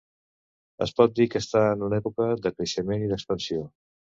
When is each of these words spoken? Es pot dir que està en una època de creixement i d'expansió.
Es 0.85 0.93
pot 0.99 1.13
dir 1.19 1.27
que 1.35 1.41
està 1.45 1.61
en 1.75 1.85
una 1.89 2.01
època 2.03 2.31
de 2.47 2.55
creixement 2.57 3.07
i 3.07 3.11
d'expansió. 3.13 3.63